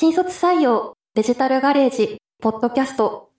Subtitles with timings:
[0.00, 3.32] 新卒採用デジタルガレージポッドキャスト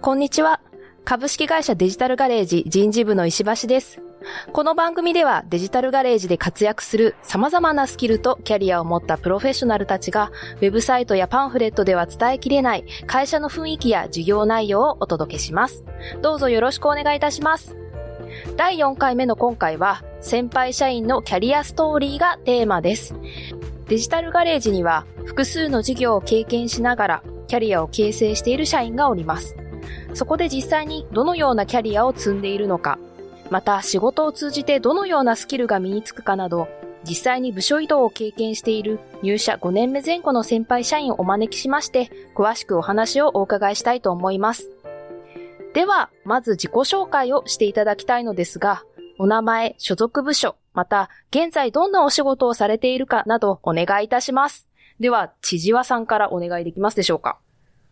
[0.00, 0.60] こんにちは。
[1.04, 4.00] 株式会社デジタルガレージ人事部の石橋です。
[4.52, 15.84] この番組ではデジタルガレージで活躍する様々なスキルとキャリアを持ったプロフェッショナルたちが、ウェブサイトやパンフレットでは伝えきれない会社の雰囲気や事業内容をお届けします。
[16.20, 17.76] どうぞよろしくお願いいたします。
[18.56, 23.14] 第4回目の今回は、先輩社員のキャリアストーリーがテーマです。
[23.88, 29.56] デジタルガレージには複数の事業を経験しながらキャリアを形成している社員がおります。
[30.14, 32.98] そこで実際にどのようなキャリアを積んでいるのか、
[33.52, 36.68] また仕事を通じてどのようなスキルが身につくかなど、
[37.04, 44.70] 実際に部署移動を経験している入社5年目前後の先輩社員をお招きしまして、詳しくお話をお伺いしたいと思います。
[45.74, 48.84] では、まず自己紹介をしていただきたいのですが、
[49.18, 54.66] お名前、所属部署、また、現在どんなお仕事をされているかなどお願いいたします。
[54.98, 57.36] では、千々和さんからお願いできますでしょうか。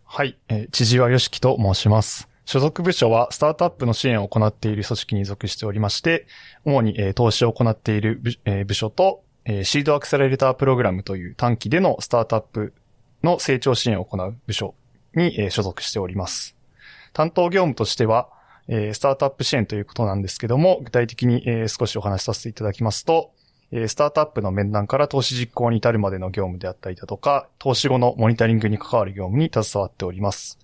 [0.07, 2.30] はい、え、千々和よしきと申します。
[2.45, 6.27] 所属部署はスタートアップの支援を行っている組織に属しておりまして、
[6.65, 12.73] 主に、えー投資を行っている部,、えー部署と、えーシードアクセラレータープログラムという短期でのスタートアップ
[13.23, 14.75] の成長支援を行う部署
[15.15, 16.57] に、えー所属しております。
[17.13, 18.29] 担当業務としては、
[18.69, 23.33] えースタートアップ支援ということなんですけども、具体的に、えー少しお話しさせていただきますと、
[23.73, 30.59] えースタートアップの面談から投資実行に至るまでの業務であったりだとか、投資後のモニタリングに関わる業務に携わっております。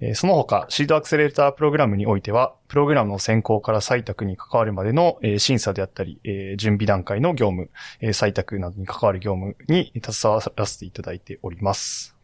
[0.00, 12.16] えーその他、シードアクセレータープログラムにおいては、プログラムの選考から採択に関わるまでの、えー審査であったり、えー準備段階の業務、えー採択などに関わる業務に携わらせていただいております。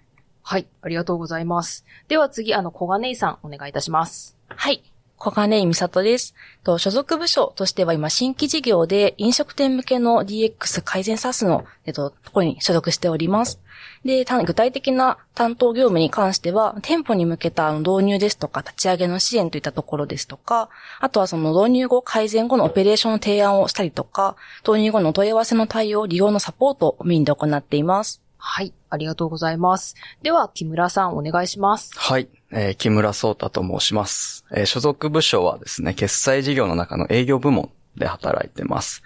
[0.43, 1.85] はい、ありがとうございます。
[2.09, 4.37] では次、あの、小金井さん、お願いいたします。
[4.49, 4.83] はい。
[5.19, 6.35] 小金井美里です。
[6.63, 13.61] と所属部署としては今新規事業で飲食店向けの DX 改善 SaaS の、えっと、ところに所属しております。
[14.05, 20.69] で、た具体的な担当業務に関しては、店舗に向けたあの導入ですとか、立ち上げの支援といったところですとか、
[21.01, 24.37] あとはその導入後、改善後のオペレーションの提案をしたりとか、
[24.67, 28.23] 導入後のお問い合わせの対応、利用のサポートをメインで行っています。
[28.39, 29.97] はい、ありがとうございます。
[30.23, 31.91] では、木村さん、お願いします。
[31.97, 39.03] はい、えー木村聡太と申します、えー所属部署はですね、決済事業の中の営業部門で働いてます。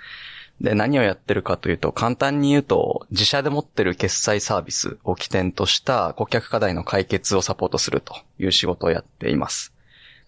[0.60, 9.72] で、何をやってるかというと、簡単に言うと、自社で持ってる決済サービスを起点とした顧客課題の解決をサポートするという仕事をやっています。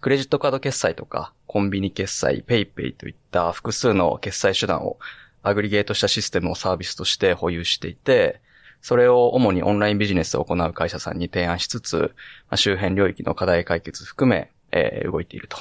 [0.01, 4.97] クレジットカード決済とか、コンビニ決済、 PayPay といった複数の決済手段を
[5.43, 8.41] aggregate したシステムをサービスとして保有していて、
[8.83, 12.13] それを主にオンラインビジネスを行う会社さんに提案しつつ、
[12.49, 15.57] まあ周辺領域の課題解決含め、えー動いていると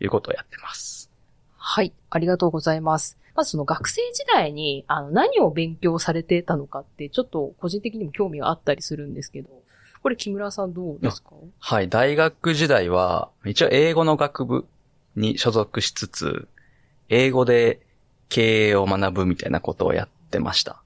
[0.00, 1.10] いうことをやってます。
[1.56, 3.18] はい、ありがとうございます。
[3.34, 9.50] まずその学生時代に、あの、何を勉強されてたのかって、ちょっと個人的にも興味があったりするんですけど、
[10.02, 11.30] これ木村さんどうですか？
[11.58, 14.66] はい、大学時代は、一応英語の学部
[15.16, 16.48] に所属しつつ、
[17.08, 17.80] 英語で
[18.28, 20.83] 経営を学ぶみたいなことをやってました。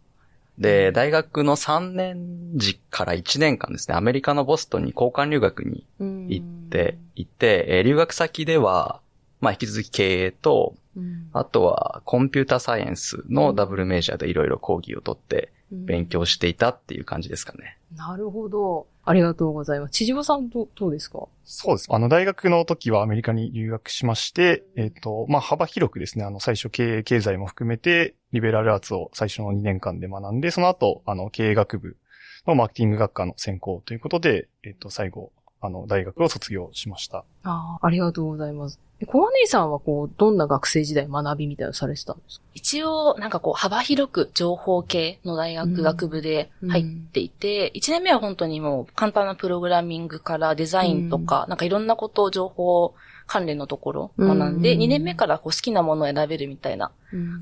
[0.58, 9.00] で、大学の3年時から1年間ですね、アメリカのボストンに交換留学に行っていて、えー留学先では、
[9.40, 11.30] まあ、引き続き経営と、うん。
[11.32, 17.78] あとはコンピュータサイエンスのダブルメジャーでいろいろ講義をとって勉強していたっていう感じですかね。
[17.94, 18.86] なるほど。
[19.08, 19.92] ありがとうございます。
[19.92, 21.26] 千々和さんとどうですか？
[21.44, 21.86] そうです。
[21.90, 31.96] あの、大学の時はアメリカに留学しまして、えっ、と、まあ、幅広くですね、あの、最初経営、経済も含めて、リベラルアーツを最初の2年間で学んで、その後、あの、経営学部
[32.46, 37.24] のマーケティング学科の専攻ということで、えっ、と、最後、あの、大学を卒業しました。
[37.42, 38.78] ああ、ありがとうございます。
[39.00, 42.44] で小金井さんはこう、どんな学生時代学びみたいなのされてたんですか？
[42.54, 52.94] 一応、なんかこう、幅広く情報系の大学学部で入っていて、一、年目は本当にもう簡単なプログラミングからデザインとか、なんかいろんなことを情報
[53.28, 56.90] 関連のところを学んで、うん二年目からこう好きなものを選べるみたいな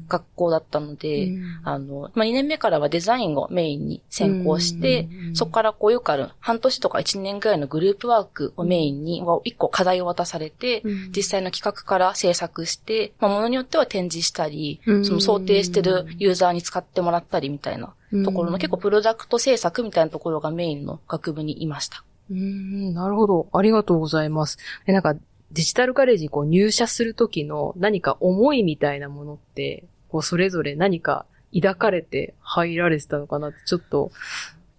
[0.09, 1.33] 学校だったので、
[1.65, 10.83] あの、まあ、2年目からはデザインをメインに専攻して、そこからこうよくある半年とか1年ぐらいのグループワークをメインに、1個課題を渡されて、
[11.15, 15.05] 実際の企画から制作して、まあ、ものによっては展示したり、うん。
[15.05, 17.95] その想定してるユーザーに使ってもらったりみたいな
[18.25, 22.03] ところの結構プロダクト制作みたいなところがメインの学部にいました。
[22.31, 23.49] うーん、なるほど。
[23.53, 24.59] ありがとうございます。
[24.87, 25.15] え、なんか、
[25.53, 34.11] デジタルガレージにこう入社するときの何か思いみたいなものって、こうそれぞれ何か抱かれて入られてたのかなって、ちょっと、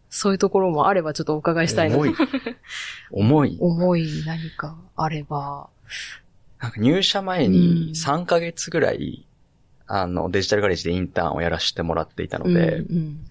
[0.09, 1.97] そういうところもあればちょっとお伺いしたいな。
[1.97, 2.15] 重い。
[3.11, 3.57] 重い。
[3.59, 5.69] 思い何かあれば。
[6.59, 9.27] なんか入社前に3ヶ月ぐらい、
[9.85, 13.27] あの、デジタルガレージでインターンをやらせてもらっていたので、うんうん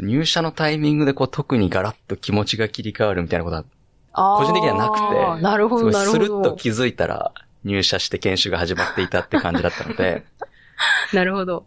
[0.00, 3.64] 入社のタイミングでこう特にガラッと気持ちが切り替わるみたいなことは、
[4.12, 6.56] 個人的にはなくてなるほど、するほスルッとど。
[6.56, 7.32] 気づいたら
[7.64, 10.24] 入社して研修が始まっていたって感じだったので、
[11.14, 11.64] なるほど。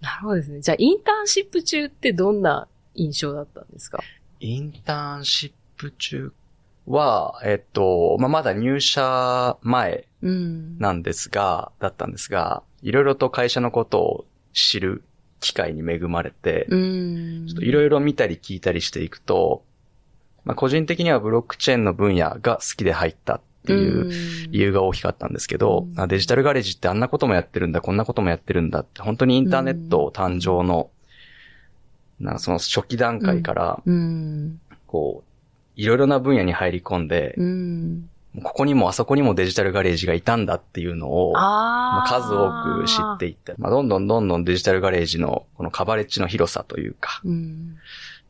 [0.00, 0.60] なるほどですね。
[0.60, 4.02] じゃあ、インターンシップ中ってどんな印象だったんですか？
[4.40, 6.32] インターンシップ中
[6.86, 10.78] は、えっと、まあ、まだ入社前うん。
[10.78, 15.02] なんですが、だったんですが、いろいろと会社のことを知る
[15.40, 17.46] 機会に恵まれて、うん。
[17.48, 19.64] ちょっといろいろ見たり聞いたりしていくと、
[20.48, 24.10] まあ、個人的にはブロックチェーンの分野が好きで入ったっていう
[24.50, 30.88] 理由が大きかったんですけど、うんあデジタルガレージってあんなこともやってるんだ、こんなこともやってるんだって、本当にインターネット誕生の、
[32.18, 34.58] なんかその初期段階から、うん。
[34.86, 35.28] こう、
[35.76, 38.08] いろいろな分野に入り込んで、うん。
[38.42, 47.76] ここにもあそこにもデジタルガレージがいたんだっていうのを、まああ、数多く知っていって、まあ、どんどんどんどんデジタルガレージのこのカバレッジの広さというか、うん。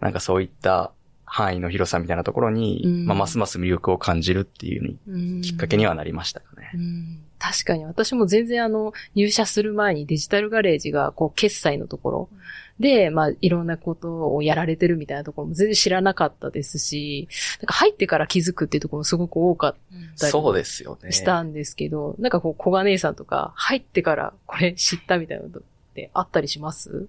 [0.00, 0.93] なんかそういった
[1.29, 3.07] 範囲の広さみたいなところに、うん。
[3.07, 5.43] まあ、ますます魅力を感じるっていううん。
[5.43, 6.71] きっかけにはなりましたよね。
[6.75, 7.23] うん。
[7.39, 7.85] 確かに。
[7.85, 12.29] 私も全然あの、入社する前にデジタルガレージが、こう、決済のところ
[12.81, 17.29] で、まあ、いろんなことをやられてるみたいなところも全然知らなかったですし、
[17.61, 19.75] なんか入ってから気づくっていうところもすごく多かっ
[20.19, 21.13] たりそうですよね。
[21.13, 25.63] したんですけど、なんかこう、小金井さんとか、入ってからこれ知ったみたいなのっ
[25.95, 27.07] てあったりします？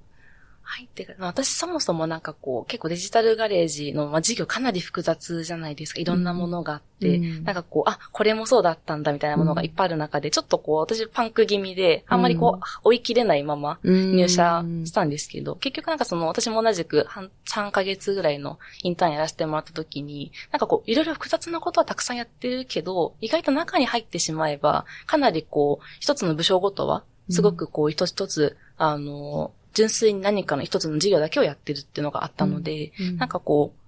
[0.69, 5.99] 入ってから、私そもそもなんかこう、結構デジタルガレージの、まあ、事業かなり複雑じゃないですか。
[5.99, 12.61] いろんなものがあって、うんなんかこう、あ、これもそうだったんだみたいなものがいっぱいある中で、ちょっとこう、私パンク気味で、あんまりこう、うん。
[12.83, 33.79] 追い切れないまま入入社したんですけど、結局なんかその、私も同じく半3ヶ月ぐらいのインターンやらせてもらった時に、なんかこう、いろいろ複雑なことはたくさんやってるけど、意外と中に入ってしまえば、かなりこう、一つの部署ごとは、すごくこう、一つ一つ、あの、純粋に何かの一つの事業だけをやってるっていうのがあったので、なんかこう、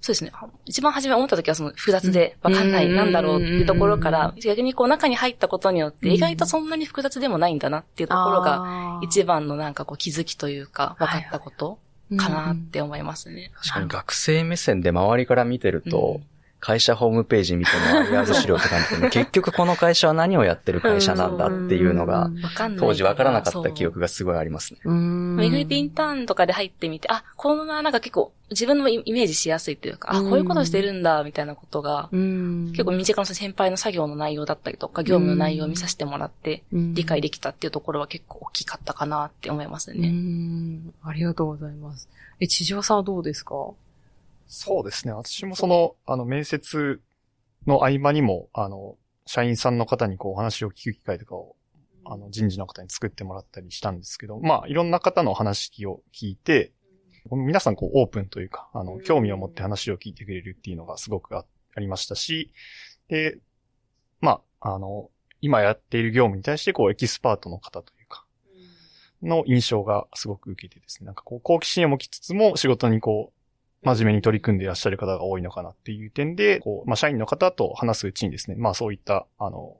[0.00, 0.30] そうですね。
[0.66, 6.14] 一番初め思った時はその複雑でわかんない、うんなんだろうっていうところから、逆にこう中に入ったことによってうん。
[6.14, 11.78] 意外とそんなに複雑でもないんだなっていうところがが一番のなんかこう気づきというか分かったこと
[12.16, 13.50] かなって思いますね。
[13.56, 16.20] 確かに学生目線で周りから見てると、
[16.58, 22.30] 会社ホームページ見ても IR 資料って感じで、 結局この会社は何をやってる会社なんだっていうのが。
[22.78, 24.80] 当時わからなかった記憶がすごいありますね。
[25.44, 40.08] 意外とインターンとかで入ってみて、あ、このなんか結構自分のイメージしやすいというか、あ、うんこういうことしてるんだ、みたいなことが、うん結構身近な先輩の作業の内容だったりとか、業務の内容を見させてもらって、理解できたっていうところは結構大きかったかなって思いますうね。
[40.08, 40.92] ん。
[41.04, 42.08] ありがとうございます。
[42.40, 43.54] え、地上さんはどうですか
[44.46, 45.12] そうですね。
[45.12, 47.00] 私もその、あの、面接
[47.66, 48.96] の合間にも、あの、
[49.26, 51.56] 社員さんの方にこうお話を聞く機会とかを、
[52.04, 56.72] あの、人事の方に作ってもらったりしたんですけど、まあ、いろんな方の話を聞いて、
[57.28, 61.44] 皆さんこうオープンというか、あの、興味を持って話を聞いてくれるっていうのがすごくあ
[61.74, 62.52] ありましたし、
[63.08, 63.38] で、
[64.20, 65.10] まあ、あの、
[65.40, 68.24] 今やっている業務に対してこうエキスパートの方というか、
[69.22, 73.35] の印象がすごく受けてですね、なんかこう好奇心を持ちつつも仕事にこう、
[73.86, 79.76] 真面目に取り組んでいらっしゃる方が多いのかなっていう点で、こう、まあ、社員の方と話すうちにですね、まあそういった、あの、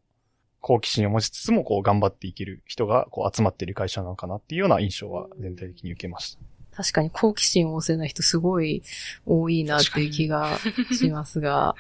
[0.60, 6.40] 好奇心を持ちつつも、こう、頑張っていける人が、こう、集まっている会社なのかなっていうような印象は全体的に受けました。
[6.76, 8.82] 確かに好奇心旺盛な人すごい
[9.24, 10.58] 多いなっていう気が
[10.92, 11.74] しますが、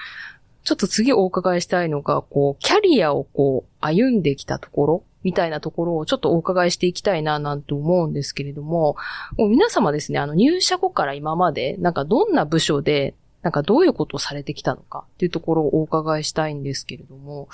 [0.64, 8.96] ちょっと次お伺いしたいのが、こう、キャリアをこう、歩んできたところみたいなところをちょっとお伺いしていきたいななんて思うんですけれども、
[9.36, 17.48] もう皆様ですね、あの入社後から今まで、なんかどんな部署で、なんかどういうことをされてきたのかっていうところをお伺いしたいんですけれども、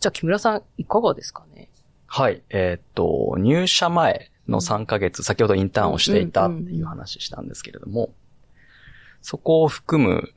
[0.00, 1.68] じゃあ木村さんいかがですかね？
[2.06, 2.40] はい。
[2.48, 8.08] えーっと、入社前の3ヶ月、先ほどインターンをしていたっていう話したんですけれども、
[9.20, 10.32] そこを含む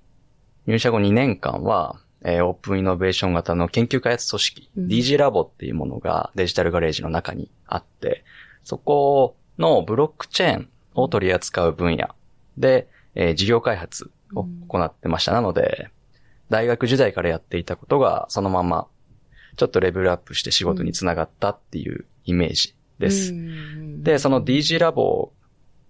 [0.67, 8.23] 入社後2年間は、えーオープンイノベーション型の研究開発組織、うん DG ラボっていうものがデジタルガレージの中にあって、
[8.63, 12.09] そこのブロックチェーンを取り扱う分野
[12.57, 15.33] で、えー事業開発を行ってました。
[15.33, 15.89] なので、
[16.49, 18.87] 大学時代からやっていたことがそのまま
[19.55, 23.33] ちょっとレベルアップして仕事につながったっていうイメージです。
[24.03, 25.31] で、その DG ラボ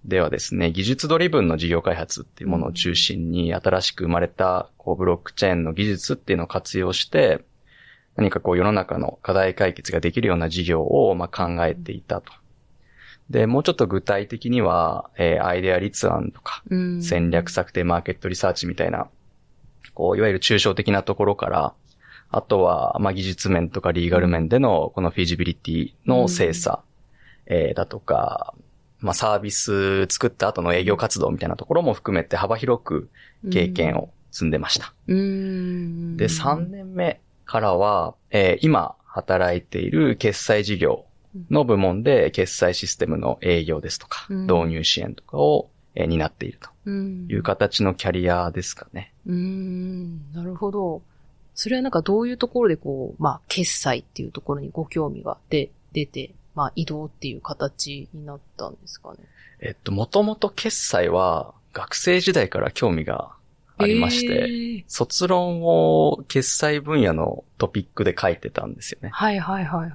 [0.05, 7.43] ではですね、技術ドリブンの事業開発っていうものを中心に新しく生まれたこうブロックチェーンの技術っていうのを活用して、
[8.15, 12.33] 何かこう世の中の課題解決ができるような事業をまあ考えていたと。
[13.29, 16.63] で、もうちょっと具体的には、えーアイデア立案とか、
[17.01, 19.07] 戦略策定マーケットリサーチみたいな、
[19.93, 21.73] こう、いわゆる抽象的なところから、
[22.29, 26.81] あとは、まあ、技術面とかリーガル面での、このフィジビリティの精査、
[27.45, 28.53] えーだとか、
[29.01, 33.09] まあ、サービス作った後の営業活動みたいなところも含めて幅広く
[33.51, 34.93] 経験を積んでました。
[35.07, 36.17] うーん。
[36.17, 41.03] で、3年目からは、えー今働いている決済事業
[41.49, 49.13] の部門で決済システムの営業ですとか、うん導入支援とかを、えー担っているとうんいう形のキャリアですかね。
[49.25, 51.01] うーん、なるほど。
[51.53, 59.17] それはなんかどういうところでこう、まあ、決済っていうところにご興味が出出て、まあ、移動っていう形になったんですかね。
[59.59, 63.31] えっと、もともと決済は学生時代から興味が
[63.77, 69.09] ありまして、えー卒論を決済分野のトピックで書いてたんですよね。
[69.13, 69.91] はいはいはいはい。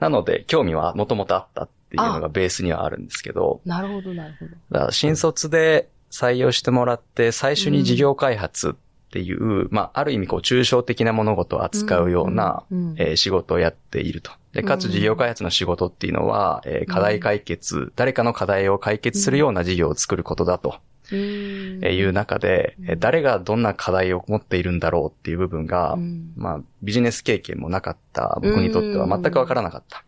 [0.00, 4.50] なので、興味はもともとあったっていうのがベースにはあるんですけど、なるほどなるほど。
[4.70, 8.72] だから新卒で採用してもらって、最初に事業開発っ
[9.14, 12.64] ていう、まあ、ある意味こう、抽象的な物事を扱うような、
[12.96, 14.32] えー仕事をやっていると。
[14.52, 20.74] で、かつうん事業開発の仕事っていうのは、えー課題解決、誰かの課題を解決するような事業を作ることだと
[21.12, 26.32] えーいう中で、えー誰がどんな課題を持っているんだろうっていう部分が、うん。
[26.36, 30.02] まあ、ビジネス経験もなかった僕にとっては全くわからなかった。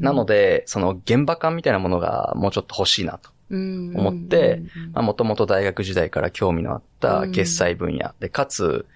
[0.00, 3.30] なので、その現場感みたいなものがもうちょっと欲しいなと。
[3.50, 4.62] 思って、
[4.92, 8.14] まあ、もともと大学時代から興味のあった決済分野。
[8.20, 8.86] で、かつ、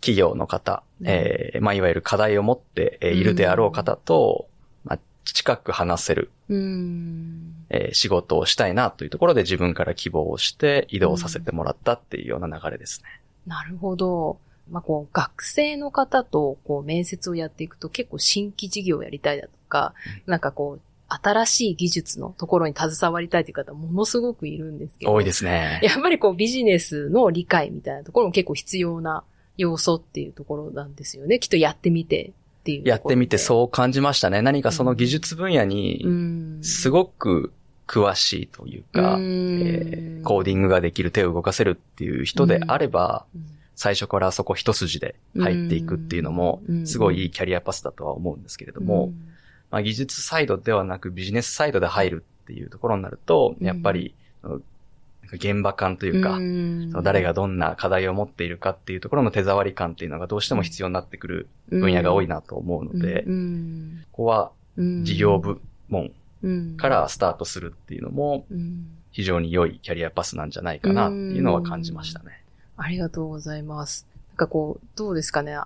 [0.00, 4.48] 企業の方、うんえーまあ、いわゆる課題を持ってえーいるであろう方と、
[4.84, 7.54] まあ、近く話せる、うん。
[7.70, 13.20] えー仕事をしたいなというところで自分から希望をして移動させてもらったっていうような流れですね。
[13.46, 14.38] なるほど。
[14.70, 19.94] まあ、こう、学生の方と、こう、面接をやっていくと結構新規事業をやりたいだとか、
[20.26, 20.80] なんかこう、
[21.22, 25.12] 新しい技術のところに携わりたいという方ものすごくいるんですけど。
[25.12, 25.80] 多いですね。
[25.82, 29.24] やっぱりこうビジネスの理解みたいなところも結構必要な
[29.56, 31.38] 要素っていうところなんですよね。
[31.38, 32.88] きっとやってみてっていう。
[32.88, 34.42] やってみてそう感じましたね。
[34.42, 36.58] 何かその技術分野にうん。
[36.62, 37.52] すごく
[37.86, 49.12] 詳しいというか、うんえーコーディングができる手を動かせるっていう人であれば、うん最初からそこ一筋で入っていくっていうのもう、んすごいいいキャリアパスだとは思うんですけれども、
[49.74, 53.66] まあ、技術サイドではなくビジネスサイドで入るっていうところになると、うん。
[53.66, 54.14] やっぱり、
[55.32, 56.92] 現場感というか、ん。
[56.92, 64.04] その誰がどんな課題を持っているかっていうところの手触り感っていうのがどうしても必要になってくる分野が多いなと思うので、うん。
[64.12, 66.12] ここはうん事業部門
[66.44, 68.86] うんからスタートするっていうのもうん。
[69.10, 72.44] 非常に良いキャリアパスなんじゃないかなっていうのは感じましたね。
[72.76, 74.06] ありがとうございます。
[74.30, 75.56] なんかこう、どうですかね。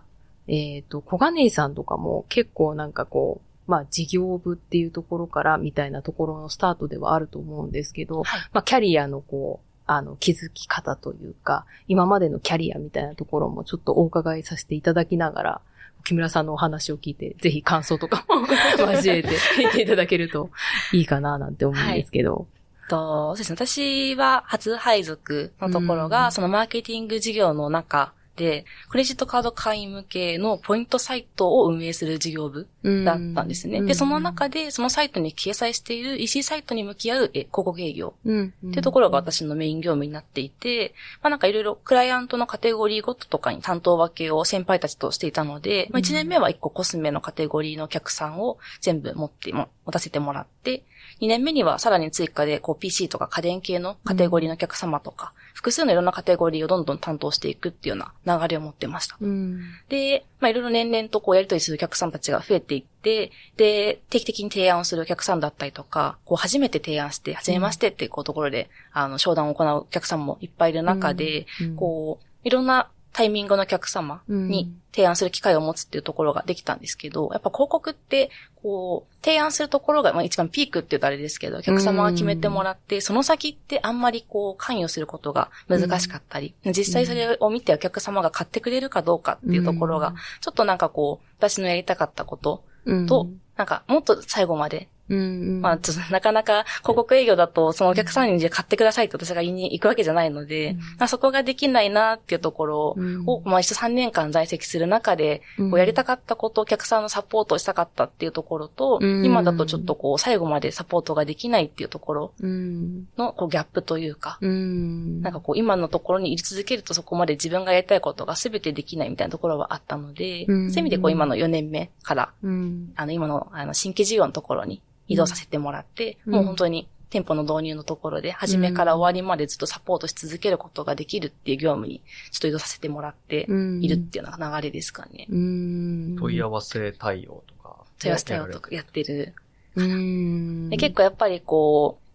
[0.47, 15.61] えっ、と、小金井さんとかも結構なんかこう、まあ事業部っていうところからみたいなところのスタートではあると思うんですけど、はいまあキャリアのこう、あの、気づき方というか、今までのキャリアみたいなところもちょっとお伺いさせていただきながら、
[16.05, 18.47] 木村さんのお話を聞いて、ぜひ感想とかも
[18.93, 20.51] 交えて 聞いていただけると
[20.93, 22.47] いいかななんて思うんですけど。
[22.89, 23.57] と、そうですね。
[23.57, 32.69] 私は初配属のところが、うんそのマーケティング事業の中で、クレジットカード会員向けのポイントサイトを運営する事業部
[33.05, 33.83] だったんですね。
[33.83, 50.85] で、その中で、そのサイトに掲載している EC サイトに向き合うえ広告営業うん、っていうところが私のメイン業務になっていて、まあなんかいろいろクライアントのカテゴリーごととかに担当分けを先輩たちとしていたので、まあ1年目は1個コスメのカテゴリーのお客さんを全部持っても、持たせてもらって、
[51.21, 59.17] 2年目にはさらに追加でこう PC とか家電系のカテゴリーのお客様とか、複数のいろんなカテゴリーをどんどん担当していくっていうような流れを持ってました。
[59.21, 59.61] うん。
[59.89, 78.31] で、まあいろいろ年々とこうやりとりするお客さんたちが増えていって、で、定期的に提案をするお客さんだったりとか、こう初めて提案して、初めましてっていうこうところで、あの、商談を行うお客さんもいっぱいいる中で、うんこう、いろんなタイミングのお客様に提案する機会を持つっていうところができたんですけど、やっぱ広告って、
[78.63, 93.07] こう、提案するところが、まあ一番ピークって言うとあれですけど、お客様が決めてもらって、その先ってあんまりこう、関与することが難しかったり、実際それを見てお客様が買ってくれるかどうかっていうところが、ちょっとなんかこう、私のやりたかったことうん。
[93.07, 95.61] と、なんかもっと最後までうん。
[95.61, 113.07] まあ、ちょっとなかなか広告営業だと、そのお客さんにじゃあ買ってくださいって私が言いに行くわけじゃないので、うんまあ、そこができないなっていうところうんを、まあ一緒3年間在籍する中で、うんこうやりたかったこと、お客さんのサポートをしたかったっていうところと、うん今だとちょっとこう最後までサポートができないっていうところうん。
[113.17, 115.21] のこうギャップというか、うん。
[115.23, 122.93] なんかこう今のところにい続けるとそこまで自分がやりたいことが全てできないみたいなところはあったので、うんそういう意味でこう今の4年目からうん。
[122.97, 133.47] あの、今の、あの、新規事業のところに移動させてもらって、うんもう本当に店舗の導入のところで、初めから終わりまでずっとサポートし続けることができるっていう業務に、ちょっと移動させてもらって
[133.81, 135.27] いるっていうような流れですかね。
[135.31, 136.17] うん。
[136.19, 137.77] 問い合わせ対応とか。
[137.99, 139.35] 問い合わせ対応とかやってる。
[139.77, 140.69] うん。
[140.69, 142.08] で結構やっぱりこう、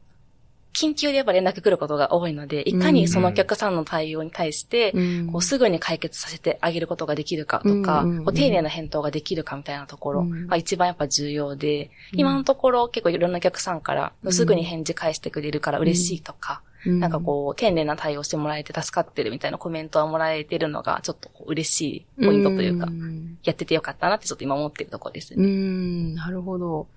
[0.74, 10.48] 緊急でやっぱ連絡来ることが多いので、いかにそのお客さんの対応に対して、うん、こうすぐに解決させてあげることができるかとか、こう丁寧な返答ができるかみたいなところうん。
[10.48, 17.00] が一番やっぱ重要で、うん今のところ結構いろんなお客さんから、すぐに返事返してくれるから嬉しいとか、うん。
[17.00, 21.82] なんかこう、丁寧な対応してもらえて助かってるみたいなコメントはもらえてるのが、ちょっと嬉し
[22.20, 23.38] いポイントというか、ん。
[23.44, 25.46] やっててよかったなってちょっと今思ってるところですうね。
[25.46, 26.88] ん、なるほど。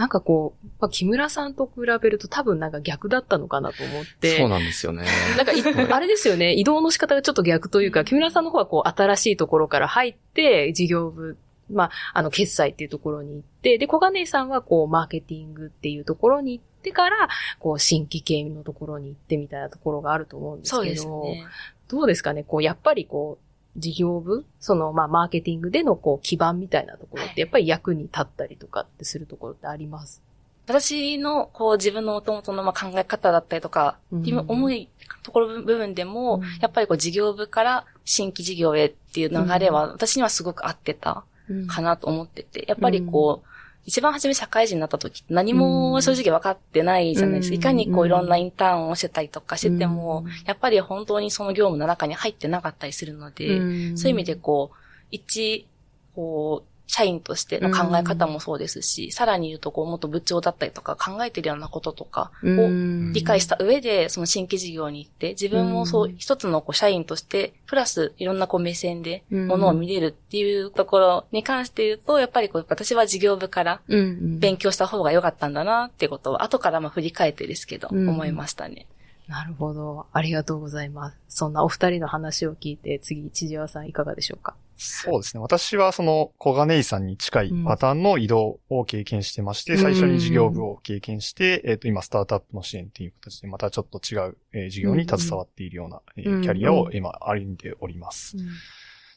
[0.00, 4.38] なんかこう、まあ、木村さんと比べると多分なんか逆だったのかなと思って。
[4.38, 5.04] そうなんですよね。
[5.36, 11.36] なんかい、あれですよね、移動の仕方がちょっと逆というか、木村さんの方はこう、新しいところから入って、事業部、
[11.70, 17.28] まあ、あの、決済っていうところに行って、で、小金井さんはこう、マーケティングっていうところに行ってから、
[17.58, 21.46] こう、新規系のところに行ってみたいなところがあると思うんですけど、そうですね。
[21.88, 22.42] どうですかね？
[22.42, 23.44] こう、やっぱりこう、
[23.80, 24.44] 事業部？
[24.60, 30.22] その、まあ、マーケティングでのこう、基盤みたいなところって、やっぱり役に立ったりとかってするところってあります？
[30.66, 34.20] 私の、こう、自分の元々のまあ考え方だったりとか、うん。
[34.20, 34.88] っていう重い
[35.24, 36.42] ところ部分でも、うん。
[36.60, 41.24] やっぱりこう、事業部から新規事業へっていう流れは、私にはすごく合ってた
[41.66, 43.48] かなと思ってて、やっぱりこう、
[43.90, 47.54] 一番初め社会人になった時何も正直分かってないじゃないですか。
[47.54, 47.60] うん。
[47.60, 50.32] いかにこういろんなインターンをしてたりとかしてても、うん。
[50.46, 53.98] やっぱり本当にその業務の中に入ってなかったりするので、ん。
[53.98, 54.76] そういう意味でこう、
[55.10, 55.66] 一、
[56.14, 78.86] こう、社員としての考え方もそうですし、さらに言うとこう、もっと部長だったりとか考えてるようなこととかをうん理解した上で、その新規事業に行って、自分もそうう、ん一つのこう社員として、プラスいろんなこう目線で、うんものを見れるっていうところに関して言うと、やっぱりこう、私は事業部から勉強した方が良かったんだなっていうことを、後からまあ振り返ってですけど、うん思いましたね。
[79.28, 80.06] なるほど。
[80.12, 81.16] ありがとうございます。
[81.28, 84.56] そんなお二人の話を聞いて、次、千々和さんいかがでしょうか？
[84.82, 85.42] そうですね。
[85.42, 89.78] 私はその小金井さんに近いパターンの移動を経験してまして、うん。
[89.78, 96.42] 最初に事業部を経験して、えっ、と、今スタートアップの支援っていう形でまたちょっと違う、えー事業に携わっているような、えーうん。
[96.42, 98.36] キャリアを今歩んでおります。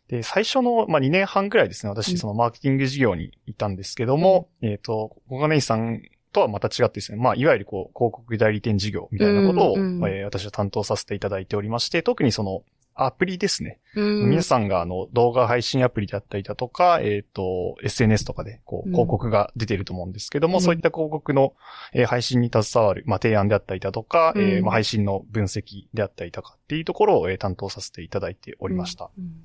[0.09, 1.97] で、最初の、まあ、2年半ぐらいですね、うん。
[1.97, 6.01] 私、そのマーケティング事業に行ったんですけども、えっ、と、小金井さん
[6.33, 10.09] とはまた違ってですね、まあ、いわゆるこう、広告代理店事業みたいなことを、うんうん。
[10.09, 12.63] えー私は担当させていただいておりまして、特にその、
[12.95, 13.79] アプリですね。
[13.95, 14.29] うん。
[14.29, 18.93] 皆さんがあの動画配信アプリであったりだとか、えっ、と、SNS とかでこううん。
[18.93, 20.61] 広告が出ていると思うんですけども、うん。
[20.61, 21.53] そういった広告の、
[21.93, 29.09] えー配信に携わる、まあ、提案であったりだとか、えーうんまあ、配信の分析であったりとかっていうところを、えー担当させていただいておりました。
[29.17, 29.43] うん。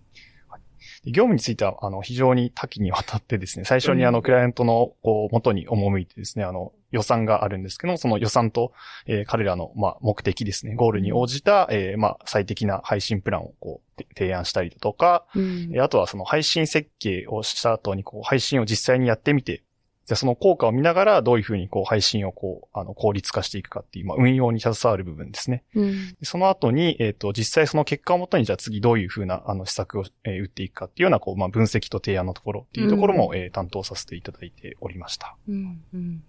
[1.04, 4.14] で業務については、あの、非常に多岐にわたってですね、最初にあうん。
[4.14, 8.72] の、クライアントの、こう、元に赴いてですね、あの、予算があるんですけども、その予算と、
[9.06, 15.70] えー彼らの、まあ、目的ですね、ゴールに応じた、えーまあ、最適な配信プランを、こう、て提案したりだとか、うん。
[15.72, 19.62] えーあとはその配信設計をした後に、こう、配信を実際にやってみて、
[20.08, 25.64] じゃあその効果を見ながら、どういうふうにこう、配信をこう、あの、効率化していくかっていう、まあ、運用に携わる部分ですね。
[25.74, 26.08] うん。
[26.14, 35.36] でその後に、えっ、と、実際その結果をもとに、じゃあ次どういうふうな、あの、施策を、えー打っていくかっていうような、こう、まあ、分析と提案のところっていうところも、えー担当させていただいておりました。
[35.46, 35.82] うん。
[35.92, 36.22] うん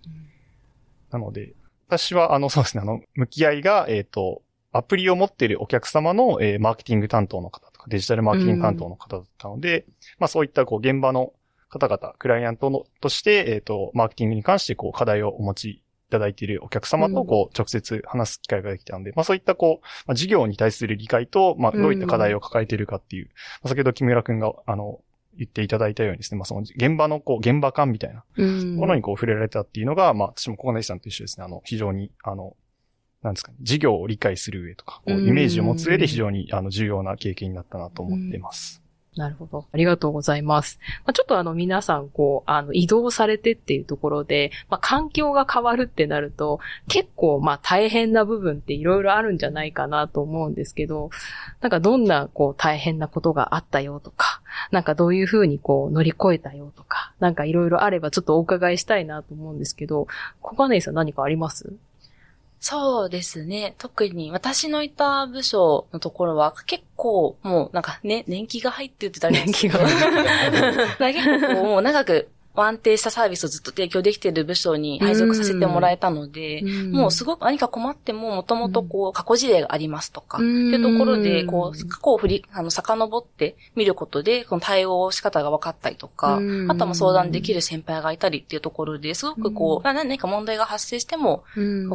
[1.11, 1.53] なので、
[1.87, 9.85] 私は、あの、そうですね、あの、向き合いが、えっ、と、アプリを持っているお客様の、えーマーケティング担当の方とか、デジタルマーケティング担当の方だったので、
[10.19, 11.33] まあそういった、こう、現場の
[11.69, 23.29] 方々、クライアントの、として、えっ、と、マーケティングに関して、こう、課題をお持ちいただいているお客様と、こう、直接話す機会ができたので、まあそういった、こう、まあ、事業に対する理解と、まあ、どういった課題を抱えているかっていう、
[23.63, 24.99] まあ先ほど木村くんが、あの、
[25.37, 28.75] 言っていただいたようにですね、まあその、現場の、こう、現場感みたいな、うん。
[28.75, 31.45] ものにこう触れられたっていうのが、まあ私も小金井さんと一緒ですね。
[31.45, 32.55] あの、非常に、あの、
[33.21, 35.27] なんですかね、事業を理解する上とか、こううん。
[35.27, 38.78] イメージを持つ上で非常に、あの、重要な経験になったなと思っています。
[39.15, 39.65] なるほど。
[39.71, 40.79] ありがとうございます。
[41.03, 51.09] まあ、ちょっとあの皆さんこう、あの移動されてっていうところで、まあ、環境が変わるってなると、結構まあ大変な部分っていろいろあるんじゃないかなと思うんですけど、
[51.59, 54.41] なんかどんなこう大変なことがあったよとか、
[54.71, 60.07] なんかどういうふうにこう乗り越えたよとか、なんかいろいろあればちょっとお伺いしたいなと思うんですけど、
[60.41, 61.73] 小金井さん何かあります？
[62.59, 63.73] そうですね。
[63.77, 69.79] 特に私のいた部署のところは結構もうなんかね、年季が入ってるってたらあれですけど。
[69.79, 91.43] だ から結構もう長く安定したサービスをずっと提供できている部署に配属させてもらえたので、もうすごく何か困ってももともとこう過去事例がありますとか、っていうところで、こう、過去を振り、あの、遡って見ることで、この対応仕方が分かったりとか、あとは相談できる先輩がいたりっていうところで、すごくこう、何か問題が発生しても、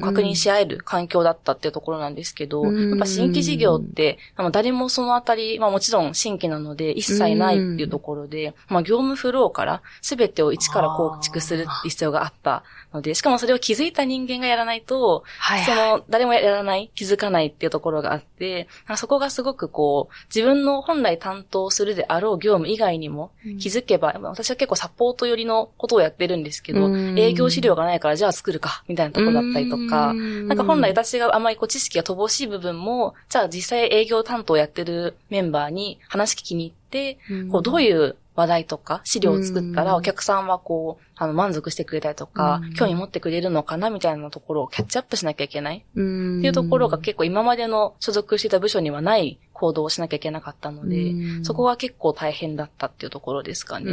[0.00, 30.48] 確認し合える環境だったっていうところなんですけど、やっぱ新規事業って、あの、誰もそのあたり、まあもちろん新規なので一切ないっていうところで、まあ業務フローから全てを一から構築する必要があったので、しかもそれを気づいた人間がやらないと、はいはい、その、誰もやらない、気づかないっていうところがあって、そこがすごくこう、自分の本来担当するであろう業務以外にも気づけば、うん、私は結構サポート寄りのことをやってるんですけど、営業資料がないからじゃあ作るか、みたいなところだったりとか、ん。
[30.48, 37.18] なんか本来私があまりこう知識が乏しい部分も、じゃあ実際営業担当やってるメンバーに話聞きに行って、
[37.50, 53.92] こうどういう話題とか資料を作ったらお客さんはこう、あの、満足してくれたりとか、興味持ってくれるのかなみたいなところをキャッチアップしなきゃいけないっていうところが結構今までの所属していた部署にはない行動をしなきゃいけなかったので、そこは結構大変だったっていうところですかね。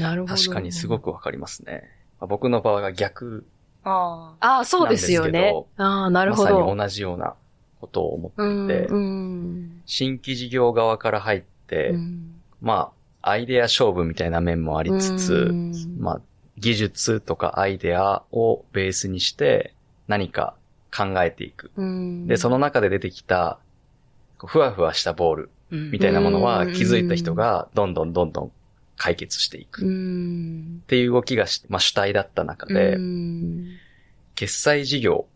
[0.00, 0.34] なるほど。
[0.34, 1.90] 確かにすごくわかりますね。
[2.20, 3.46] 僕の場合が逆
[3.84, 5.54] ああ、そうですよね。
[5.76, 6.50] ああ、なるほど。
[6.50, 7.34] まさに同じような
[7.80, 8.88] ことを思っていて、
[9.86, 11.94] 新規事業側から入って、
[12.60, 12.93] まあ、
[13.26, 15.50] アイデア勝負みたいな面もありつつ、
[15.98, 16.20] まあ、
[16.58, 19.72] 技術とかアイデアをベースにして
[20.08, 20.54] 何か
[20.94, 21.70] 考えていく。
[22.26, 23.58] で、その中で出てきた、
[24.38, 28.52] ふわふわしたボールみたいなものは気づいた人がどんどんどんどん
[28.96, 29.82] 解決していく。
[29.82, 29.84] っ
[30.86, 32.98] ていう動きがまあ、主体だった中で、
[34.34, 35.26] 決済事業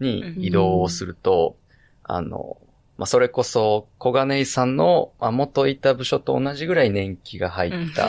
[0.00, 1.56] に移動をすると、
[2.02, 2.56] あの、
[2.96, 8.04] まあ、それこそ、小金井さんの、まあ、元いた部署と同じぐらい年季が入った、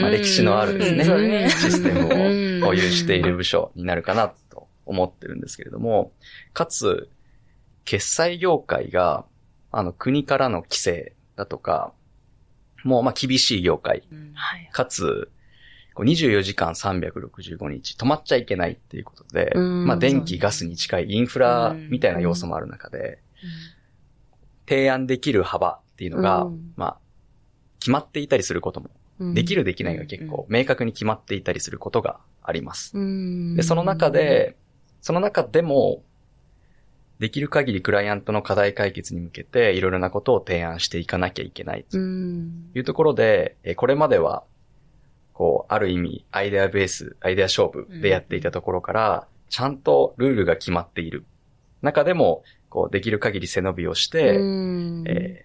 [0.00, 6.12] まあ、歴史のあるですね、システムを保有している部署になるかなと思ってるんですけれども、
[6.52, 7.08] かつ、
[7.84, 9.24] 決済業界が、
[9.70, 11.92] あの、国からの規制だとか、
[12.82, 14.02] もう、ま、厳しい業界、
[14.72, 15.30] かつ、
[15.94, 19.52] 24時間365日止まっちゃいけないっていうことで、
[19.86, 23.20] まあ、電気、ガスに近いインフラみたいな要素もある中で、
[24.68, 26.98] 提案できる幅っていうのが、うん、まあ、
[27.80, 32.92] 決まっていたりすることも、うん、できるできないが結構明確に決まっていたりすることがあります。
[33.56, 34.56] で、その中で、
[35.00, 36.02] その中でも、
[37.18, 41.96] できる限りクライアントの課題解決に向けていろいろなことを提案していかなきゃいけないと。
[41.98, 44.44] いうところで、これまでは、
[45.32, 51.24] こう、ある意味、アイデアベース、アイデア勝負でやっていたところから、ちゃんとルールが決まっている。
[51.82, 54.34] 中でも、こう、できる限り背伸びをして、
[55.06, 55.44] え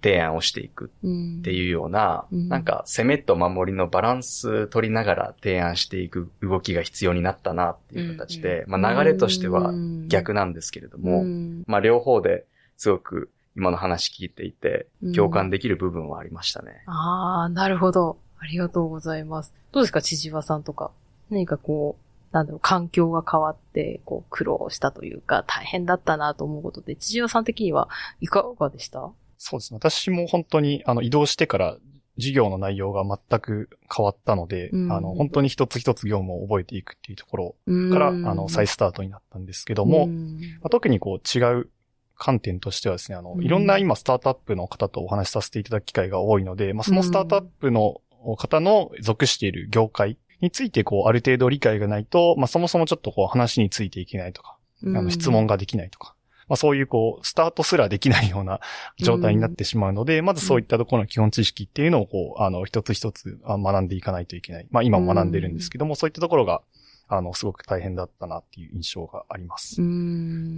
[0.00, 9.72] ー、提案をしていくっていうような、なんか攻めと守りのバランス取りながら提案していく動きが必要になったなっていう形で、まあ流れとしては
[10.06, 11.24] 逆なんですけれども、
[11.66, 12.44] まあ両方で
[12.76, 16.84] すごく今の話聞いていて、共感できる部分はありましたね。
[16.86, 18.18] ああ、なるほど。
[18.38, 19.52] ありがとうございます。
[19.72, 20.92] どうですか、千々和さんとか。
[21.28, 27.88] 何かこう、なんだろう、環境が変わって、こう、苦労したというか、大変だったなと思うことで、千々和さん的には
[28.20, 29.10] いかがでした？
[29.38, 29.78] そうですね。
[29.80, 31.76] 私も本当に、あの、移動してから、
[32.16, 37.54] 授業の内容が全く変わったので、うん、あの、本当に一つ一つ業務を覚えていくっていうところ
[37.92, 41.70] から、うん、あの、再スタートになったんですけども、うん、まあ、特にこう、違う
[42.16, 48.00] 観点としてはですね、あの、いろんな今スタートアップの方とお話しさせていただく機会が多いので、まあ、そのスタートアップの
[48.36, 56.14] 方の属している業界について、こう、ある程度理解がないと、まあ、そもそもちょっとこう、話についていけないとか、あの、質問ができないとか、
[56.48, 58.60] まあ、そういうこう、スタートすらできないような
[58.98, 64.66] 状態になってしまうので、まずそういったところの基本知識っていうのを、こう、あの、一つ一つ学んでいかないといけない。
[64.70, 66.62] まあ、今も学んでるんですけども、そういったところが、
[67.08, 69.80] あの、すごく大変だったなっていう印象があります。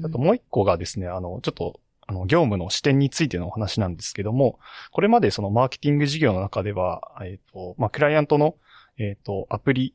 [0.05, 4.59] あともう一個がですね、あの、ちょっと、あの、業務の視点についてのお話なんですけども、
[4.90, 8.57] これまでそのマーケティング事業の中では、えっ、ー、と、まあ、クライアントの、
[9.01, 9.95] えっ、ー、と、アプリ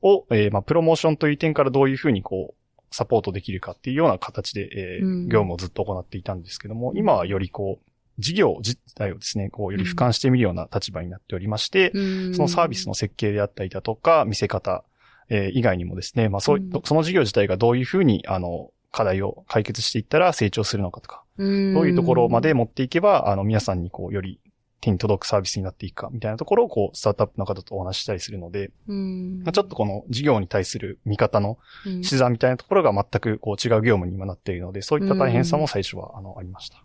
[0.00, 14.84] を、えー、まあ、プロモーションという点からどういうふうにこう、サポートできるかっていうような形で、えー、業務をずっと行っていたんですけども、今はよりこう、事業自体をですね、こう、より俯瞰してみるような立場になっておりまして、うん、そのサービスの設計であったりだとか、見せ方、
[15.28, 21.48] えー、以外にもですね、まあそうい、うん、その事業自体がどういうふうに、あの、課題を解決していったら成長するのかとか、どう
[21.88, 24.38] いうところまで持っていけば、あの、皆さんにこう、より
[24.84, 31.58] 手に届くサービスになっていくか、みたいなところを、こう、スタートアップの方とお話ししたりするので、まあ、ちょっとこの事業に対する見方の
[32.02, 36.82] 視座みたいなところが全くこう違う業務に今なっているので、そういった大変さも最初は、あの、ありました。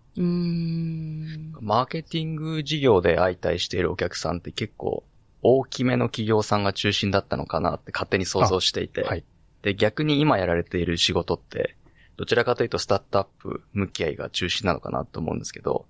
[1.62, 5.03] マーケティング事業で相対しているお客さんって結構
[5.41, 9.03] 大きめの企業さんが中心だったのかなって勝手に想像していて。
[9.03, 9.23] はい。
[9.62, 11.75] で、逆に今やられている仕事って、
[12.17, 15.85] どちらかというとスタートアップ向き合いが中心なのかなと思うんですけど、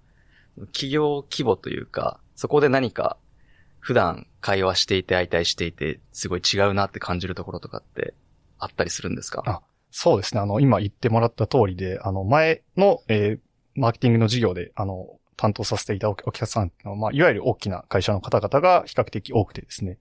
[0.68, 3.18] 企業規模というか、そこで何か
[3.80, 8.14] 普段会話していて相対していて、すごい違うなって感じるところとかって
[8.58, 9.44] あったりするんですか？
[9.46, 10.42] あそうですね。
[10.42, 13.40] あの、今言ってもらった通りで、あの、前の、えー
[13.76, 19.98] マーケティングの事業で、あの、担当させていたおお客さんの、まあ、いわゆる大きな会社の方々が比較的多くてですね。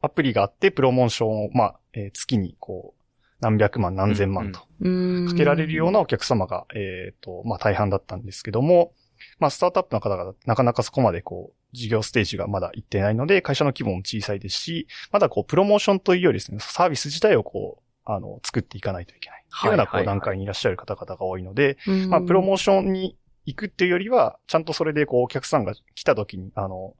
[0.00, 3.02] アプリがあって、プロモーションを、まあ、えー月に、こう、
[3.40, 4.88] 何百万、何千万とう
[5.24, 8.92] んかけられるようなお客様が、えっ、と、まあ、大半だったんですけども、
[9.38, 19.44] まあ、スタートアップの方々、なかなかそこまでこう、事業ステージがまだ行ってないので、会社の規模も小さいですし、まだこう、プロモーションというよりですね、サービス自体をこう、あの、作っていかないといけない。
[19.60, 26.94] というような、こう、段階にいらっしゃる方々が多いので、うんまあ、プロモーションに行くっていうよりは、ちゃんとそれでこう、お客さんが来た時に、あの、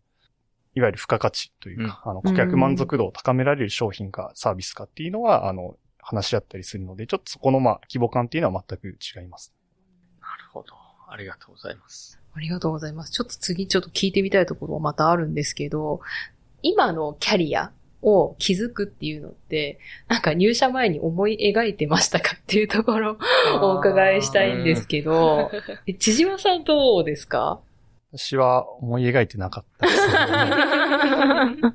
[0.75, 9.53] いわゆる付加価値というか、あの、顧客満足度を高められる商品かサービスかっていうのは、あの、話し合ったりするので、ちょっとそこの、まあ、規模感っていうのは全く違います。
[10.21, 10.86] なるほど。
[11.09, 12.19] ありがとうございます。
[12.35, 13.13] ありがとうございます。
[13.13, 16.01] ちょっと次ちょっと聞いてみたいところはまたあるんですけど、
[16.63, 17.71] 今のキャリア
[18.03, 23.19] を築くっていうのって、なんか入社前に思い描いてましたかっていうところ
[23.63, 25.51] をお伺いしたいんですけど、
[25.87, 27.61] え千島さんどうですか？
[28.13, 31.75] 私は思い描いてなかったですけどね あの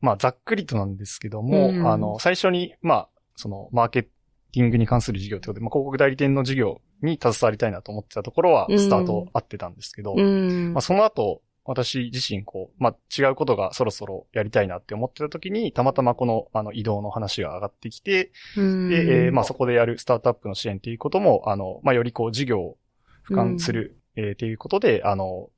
[0.00, 8.78] まあ、ざっくりとなんですけども、うんあの、最初に、まあ、その、マーケティングに関する事業ってことで、まあ、広告代理店の事業に携わりたいなと思ってたところはう、ん。
[8.78, 10.72] スタート合ってたんですけど、うん。
[10.72, 18.88] まあ、その後、私自身、こう、まあ、違うことがそろそろやりたいなって思ってた時に、たまたまこの、あの、移動の話が上がってきて、うん。
[18.88, 22.78] で、えーまあ、そこでやるスタートアップの支援っていうことも、あの、まあ、よりこう、事業を
[23.28, 25.50] 俯瞰する、えーっていうことで、あの、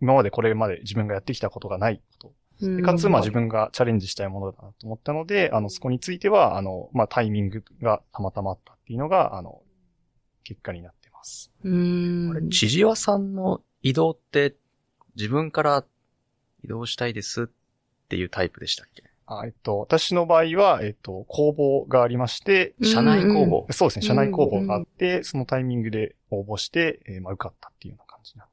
[0.00, 2.32] 今までこれまで自分がやってきたことがないこと。
[2.60, 9.62] でかつ、まあ、自分がチャレンジしたいものだなと思ったので、あの、そこについては、あの、まあ、タイミングがたまたまあったっていうのが、あの、
[10.44, 11.52] 結果になってます。
[11.62, 14.56] うんこれ、千々和さんの移動って、
[15.16, 15.84] 自分から
[16.64, 17.46] 移動したいですっ
[18.08, 19.04] ていうタイプでしたっけ？
[19.26, 23.72] あえっと、私の場合は、えっと、公募がありまして、社内公募。
[23.72, 28.46] そうですね、社内公募があって、そのタイミングで応募して、えーまあ、受かったっていうような感じにな。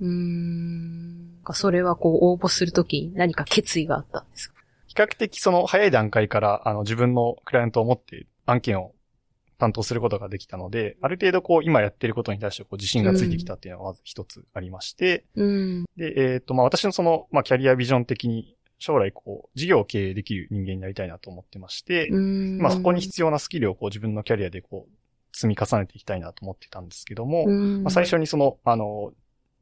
[0.00, 1.38] うーん。
[1.52, 4.54] それはこう応募するときに何か決意があったんですか？
[4.86, 8.92] 比較的その早い段階から、あの、自分のクライアントを持って案件を
[9.58, 15.84] 担当することができたので、ある程度こう、今やってることに対してこう自信がついてきたっていうのがまず一つありまして、うん。
[15.96, 29.12] で、えっ、と、まあ、私のその、まあ、キャリアビジョン的に、将来こう、事業を経営できる人間になりたいなと思ってまして、うんまあ、そこに必要なスキルをこう、自分のキャリアでこう、積み重ねていきたいなと思ってたんですけども、うんまあ、最初にその、あの、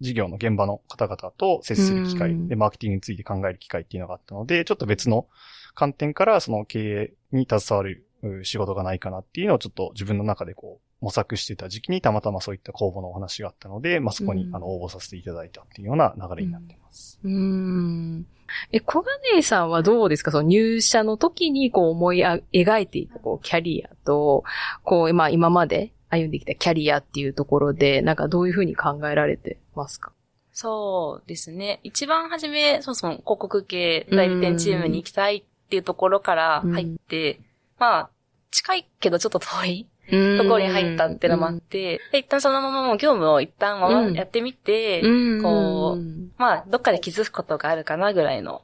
[0.02, 5.26] 事業の現場の方々と接する機会、うんで、マーケティングについて考える機会っていうのがあったので、ちょっと別の
[5.74, 17.18] 観点からその経営に携わるう仕事がないかなっていうのをちょっと自分の中でこう、模索してた時期にたまたまそういった公募のお話があったので、まあ、そこにうんあの応募させていただいたっていうような流れになっています。
[17.24, 18.26] うーん。
[18.70, 20.30] え、小金井さんはどうですか？
[20.30, 24.44] その入社の時にこう思いあ描いていたこうキャリアと、
[24.84, 30.12] こう、まあ今まで歩んできたキャリアっていうところで、なんかどういうふうに考えられてますか？
[30.52, 31.80] そうですね。
[31.82, 37.40] 一番初め、そもそも広告系代理店チームに行きたいっていうところから入って、
[37.78, 38.10] まあ、
[38.50, 45.00] 近いけどちょっと遠いとところに入ったってのもあって、で一旦そのままもう業務を一旦ままやってみて、
[45.42, 46.02] こう、
[46.38, 48.62] まあ、どっかで気づくことがあるかなぐらいの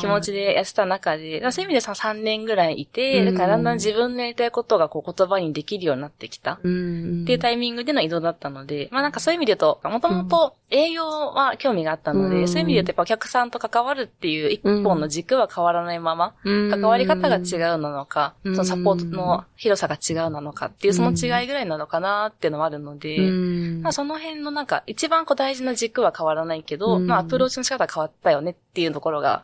[0.00, 3.34] 気持ちでやってた中で、そういう意味でさ3年ぐらいいて、うん。
[3.34, 6.60] だからだんだん自分のやりたいことがこう言葉にできるようになってきた。
[6.62, 7.22] うん。
[7.22, 12.48] っていうタイミングでの移動だったので、まあなんかそういう意味で言うと、もともと営業は興味があったので、うん。
[12.48, 18.54] そういう意味で言うとやっぱお客さんと関わるっていう一本の軸は変わらないまま、関関わり方が違うなのか、うん。
[18.54, 23.82] そのサポートの広さが違うなのかっていうその違いぐらいなのかなっていうのもあるので、うん。
[23.82, 27.06] まあその辺のなんか一番こう大事な軸は変わらないけど、うん。
[27.06, 29.42] まあアプローチの仕方が変わったよねっていうところが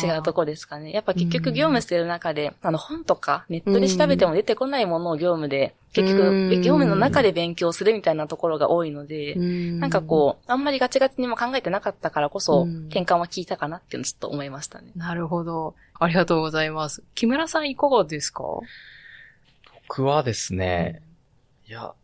[0.00, 0.92] 違うところですかね。
[0.92, 14.92] やっぱ結うん局業務してる中で、あの本とかネットで調べても出てこないものを業務で、結うん局業務の中で勉強するみたいなところが多いので、ななんかこう、あんまりガチガチにも考えてなかったからこそうん、転換は効いたかなっていうのをちょっと思いましたね。
[14.94, 15.74] なるほど。
[15.98, 17.02] ありがとうございます。
[17.16, 18.44] 木村さんいかがですか？
[19.88, 21.02] 僕はですね、
[21.66, 21.94] いや、あの、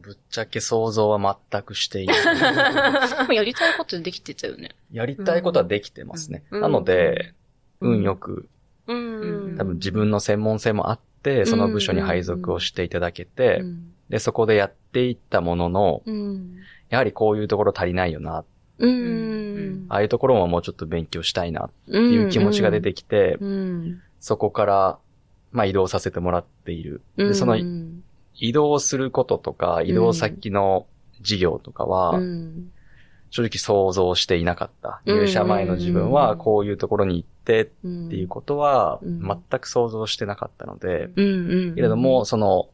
[0.00, 2.16] ぶっちゃけ想像は全くしていない。
[3.18, 4.70] でもやりたいことできてたよね。
[4.92, 6.44] やりたいことはできてますね。
[6.50, 7.34] うんなので、
[7.80, 8.48] うん運よく、
[8.86, 13.62] うん多分自分の専門性もあって、その部署に配属をしていただけて、
[14.08, 16.56] で、そこでやっていったものの、うん
[16.90, 18.44] やはりこういうところ足りないよな。
[19.88, 24.02] ああいうところももうちょっと勉強したいなってていう気持ちが出てきて、うん。
[24.20, 24.98] そこから、
[25.52, 27.02] まあ移動させてもらっている。
[27.16, 27.28] うん。
[27.28, 28.03] で、そのうん
[28.36, 30.86] 移動することとか、移動先の
[31.20, 32.70] 事業とかは、うん。
[33.30, 35.00] 正直想像していなかった。
[35.06, 35.18] うん。
[35.20, 38.08] 入社前の自分はこういうところに行ってっうん。
[38.08, 39.20] ていうことはうん。
[39.20, 41.10] 全く想像してなかったので。
[41.16, 42.68] けれども、その、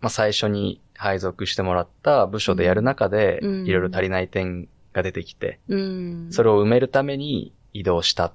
[0.00, 3.66] まあ、最初に配属してもらった部署でやる中で、うん。
[3.66, 8.32] いろいろ足りない点が出てきて、うん、それを埋めるために移動したっ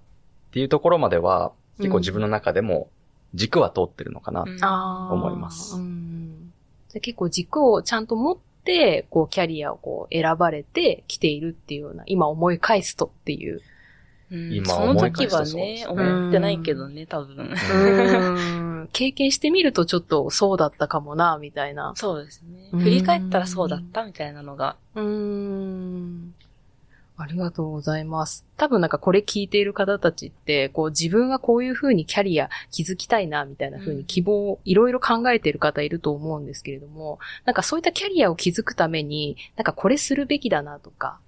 [0.51, 2.89] ていうところまでは、結構自分の中でも
[3.33, 4.43] 軸は通ってるのかな。
[4.43, 5.75] うんあー思います。
[5.75, 6.44] うん
[6.99, 13.61] 結構軸をちゃんと持って、こう、キャリアをこう、選ばれて来ているっていうような、今思い返すとっていう。
[14.31, 17.37] うん今その思い返すと時はね、そうですね思ってないけどね、多分。
[17.37, 21.93] うん 経験してみるとちょっとそうだったかもな、みたいな。
[21.95, 22.69] そうですね。
[22.73, 24.77] うん振り返ったらそうだったみたいなのが。
[24.95, 26.33] うーん。
[27.17, 28.45] ありがとうございます。
[28.57, 41.19] 多分なんかこれ聞いている方たちって、こう自分はこういう風にキャリア築きたいな、みたいな風に希望をいろいろ考えている方いると思うんですけれども、なんかそういったキャリアを築くために、なんかこれするべきだなとか、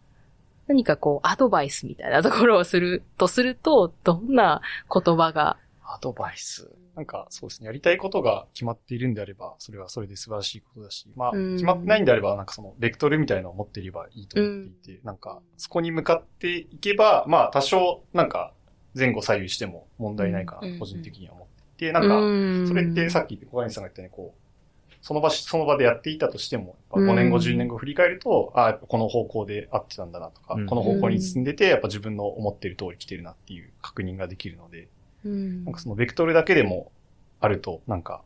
[0.67, 4.61] 何かこうアドバイスみたいなところをするとすると、どんな
[4.93, 6.69] 言葉が、アドバイス。
[6.97, 11.53] なんかそうですね、やりたいことが決まっているんであれば、それはそれで素晴らしいことだし、まあ、うん。
[11.53, 18.51] 決まってないんであれば、なんかその、ベクトルみたいなのを持っていればいいと思っていて、なんか、そこに向かっていけば、まあ、多少、なんか、
[18.97, 27.07] 前後左右しても問題ないかな個人的には思っていて、なんか、それってさっっき小金さんが言ったように、こう、その場し、その場でやっていたとしても、やっうん。
[27.07, 30.65] ぱ5年後、10年後振り返ると、ああ、やっぱこの方向で合ってたんだなとか、うん。
[30.65, 34.87] この方向に進んでて、やっぱ自分の思ってる通り来てるなっていう確認ができるので、
[35.25, 36.91] うんなんかそのベクトルだけでも
[37.39, 38.21] あると、なんか、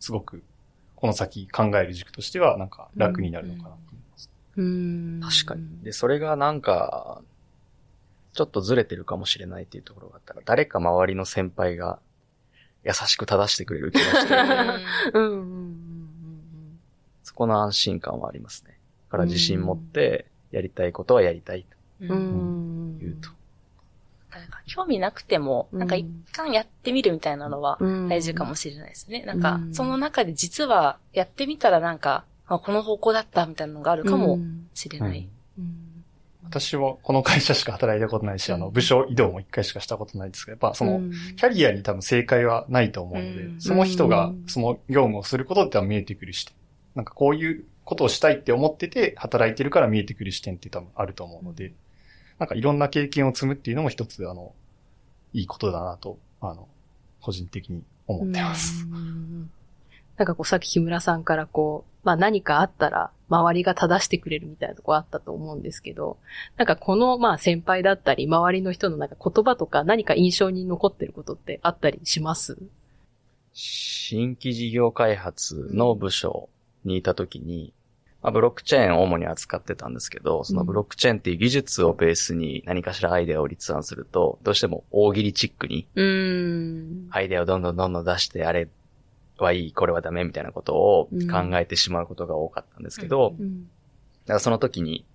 [0.00, 0.42] すごく、
[0.96, 4.30] この先考える軸としては、なんか楽になるのかなと思います。
[4.56, 5.82] うん確かに。
[5.82, 7.22] で、それがなんか、
[8.32, 11.98] ちょっとずれてるかもしれないっていうところがあったら、誰か周りの先輩が
[12.84, 14.34] 優しく正してくれる気がして、
[15.14, 15.78] うんうんうんうん
[17.24, 18.78] そこの安心感はありますね。
[19.08, 23.30] だから自信持って、やりたいことはやりたいとうんうん言うと。
[24.40, 28.08] なんか興味なくても、なんか一回やってみるみたいなのはうん。
[28.08, 29.24] 大事かもしれないですね。
[29.24, 34.38] なんかう、んその中で実はやってみたらなんか、あこの方向だったみたいなのがあるかも
[34.74, 35.28] しれない。
[35.58, 36.04] うん。
[36.44, 41.10] 私はこの会社しか働いたことないし、あの、部署移動も一回しかしたことないですけど、やっぱその、うん。
[41.36, 43.60] キャリアに多分正解はないと思うので、うん。
[43.60, 46.54] その人がうんその業務をすることっては見えてくる視点。
[46.94, 51.72] なんかこういうことをしたいって思ってて働いてるから見えてくる視点って多分あると思うので、
[52.38, 54.52] なんかいろんな経験を積むっていうのも一つあの、
[55.32, 56.68] いいことだなと、あの、
[57.20, 58.84] 個人的に思ってます。
[58.84, 59.50] うん
[60.16, 66.16] なんかこうさっき木村さんからこう、まあ何かあったら周りが正してくれるみたいなとこあったと思うんですけど、
[66.56, 72.58] なんかこのまあ先輩だったり周りの人のなんか言葉とか何か印象に残ってることってあったりします？
[73.52, 76.48] 新規事業開発の部署
[76.84, 77.72] にいたときに、
[78.22, 85.86] まあ、ブロックチェーンを主に扱ってたんですけど、そのブロックチェーンっていう技術をベースに何かしらアイデアを立案すると、どうしても大喜利チックに。
[87.10, 88.68] アイデアをどんどんどんどん出して、あれ
[89.38, 93.34] はいい、これはダメみたいなことをうん考えてしまうことが多かったんですけど。
[94.26, 95.06] だからその時に、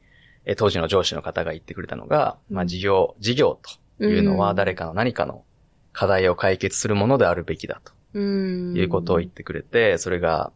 [0.45, 3.59] え当時の上司の方が言ってくれたのが、まあうん事業、事業
[3.99, 5.43] というのは誰かの何かの
[5.91, 8.77] 課題を解決するものであるべきだとうん。
[8.77, 10.51] いうことを言ってくれて、それが、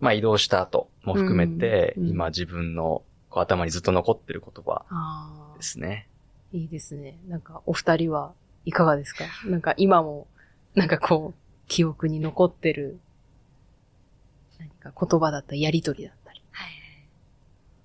[0.00, 4.84] まあ移動した後も含めて、うん今自分のこう頭にずっと残ってる言葉
[5.56, 5.62] で。
[5.62, 6.08] すね。
[6.52, 7.18] いいですね。
[7.28, 8.32] なんか、お二人は
[8.64, 9.24] いかがですか？
[9.48, 10.26] なんか今も、
[10.74, 12.98] なんかこう、記憶に残ってる、
[14.58, 16.40] 何か言葉だったり、やりとりだったり。
[16.52, 16.70] はい。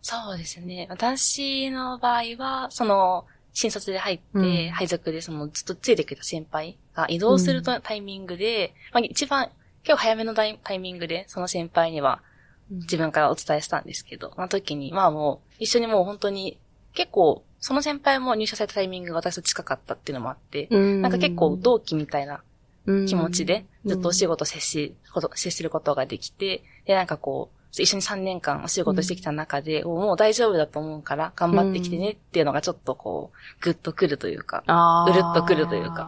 [0.01, 0.85] そうですね。
[0.89, 9.49] 私の場合は、その、新卒で入って、うん配属でそのずっとついてくれた先輩が移動するとタイミングで、まあ一番、
[9.89, 12.21] 結構早めのタイミングで、その先輩には
[12.69, 16.59] 自分からお伝えしたんですけど、その時に、まあもう、一緒にもう本当に、
[16.93, 21.01] 結構、その先輩も入社されたタイミングが私と近かったっていうのもあって、うん。
[21.01, 22.43] なんか結構同期みたいな
[22.85, 24.45] 気持ちで、ずっとお仕事。
[24.45, 34.63] 事接し、こと接することができて、で、なんかこう、一緒に3年間お仕事してきた中で、もう大丈夫だと思うから頑張ってきてねっていうのがちょっとこう、グッとくるというか。
[35.07, 36.07] うるっとくるというか。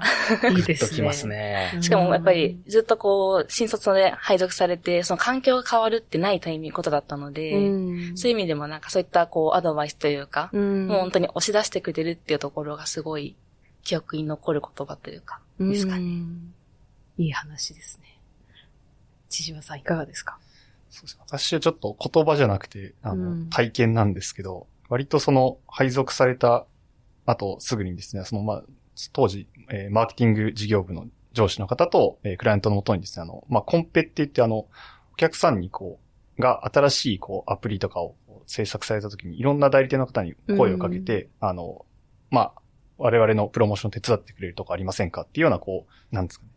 [0.50, 0.90] いいですね。
[0.90, 1.72] ときますね。
[1.76, 8.18] うんしかもやっぱりずっとこう、新卒で配属されて、その環境が変わるってないタイミングことだったので、うん。
[8.18, 10.88] そういう意味でもなんかそういったこう、アドバイスというか、うん。
[10.88, 13.36] もう本当に押し出してくれるっていうところがすごい
[13.84, 16.00] 記憶に残る言葉というか、ですかね。
[16.00, 16.54] うん
[17.18, 18.18] いい話ですね。
[19.30, 20.40] 千島さんいかがですか？
[20.40, 20.41] そうですね
[21.26, 23.50] 私はちょっと言葉じゃなくて、あの、うん。
[23.50, 26.66] 体験なんですけど、割とその配属された
[27.26, 28.64] 後すぐにですね、そのまあ、
[29.14, 34.68] 当時、えーマーケティング事業部の上司の方と、えークライアントのもとにですね、あの、まあ、コンペって言ってあの、
[35.14, 36.00] お客さんにこ
[36.38, 38.16] う、が新しいこう、アプリとかを
[38.48, 41.86] 制作された時にいろんな代理店の方に声をかけて、あの、
[42.30, 42.54] まあ、
[42.98, 46.51] 我々のプロモーション手伝ってくれるとこありませんかっていうようなこう、なんですかね、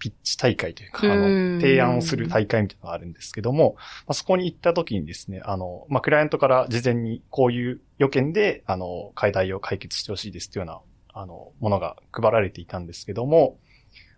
[0.00, 1.58] ピッチ大会というか、あうん。
[1.58, 13.58] の、提案をする大会みたいなのがあるんですけども、まあ、そこに行った時にですね、あの、まあ、クライアントから事前にこういう予見で、あの、課題を解決してほしいですっていうような、あの、ものが配られていたんですけども、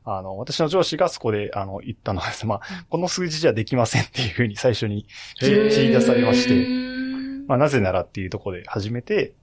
[0.05, 2.45] あの、私の上司がそこで、あの、言ったのはです。
[2.45, 5.07] ね、まあ、この数字じゃできませんっていうふうに最初に
[5.39, 9.35] 切り切り出されまして、まあ、なぜならっていうところで始めて、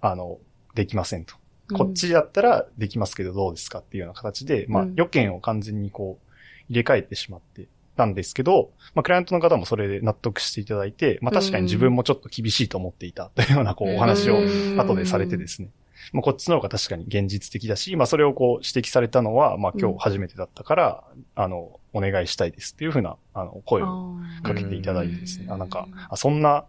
[0.00, 0.38] あの、
[0.74, 1.34] できませんと。
[1.72, 6.32] こっちだったらできますけどどうですかっていうような形で、まあうん、予見を完全にこう、
[6.68, 14.38] 入れ替えてしまってたんですけど、まあ、クライアントの方もそれで納得していただいて、まあ、確かに自分もちょっと厳しいと思っていたというような、こう、お話を
[14.78, 15.68] 後でされてですね。
[16.12, 21.04] まあ、こっちの方が確かに現実的だし、まあ、それをこう指摘されたのは、まあ、今日初めてだったから、
[21.34, 25.46] あの、お願いしたいですっていうふうな、あの、声をかけていただいてですね。
[25.48, 26.64] あ、なんか、あそんな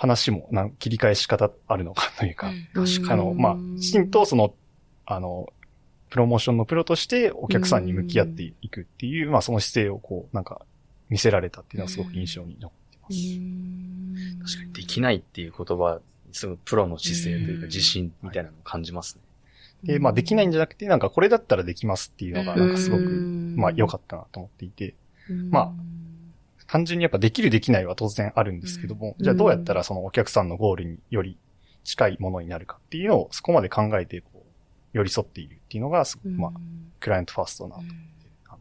[0.00, 4.54] 話も、なん切り返し方あるのかというか、確あの、まあ、きちんとその、
[5.04, 5.52] あの、
[6.08, 10.62] プロモーションのプロとしてお客さんに向き合っていくっていう、まあその姿勢をこう、なんか、
[11.10, 14.54] 見せられたっていうのはすごく印象に残ってます。
[14.54, 16.00] 確かにできないっていう言葉、
[16.32, 17.66] すごいプロの姿勢というかうん。
[17.66, 19.22] 自信みたいなのを感じますね。
[19.92, 24.94] で、まあできないんじゃなくて、なんかこれだったらできますっていうのが、なんかすごく、まあ良かっったなと思っていて、
[25.50, 25.72] まあ
[26.70, 29.24] 単純にやっぱできるできないは当然あるんですけども、うん。
[29.24, 31.36] じゃあどうやったらそのお客さんのゴールにより
[31.82, 34.38] 近いものになるかっていうのをそこまで考えて、こう、
[34.92, 36.52] 寄り添っているっていうのが、すごく、まあ、
[37.00, 37.82] クライアントファーストだな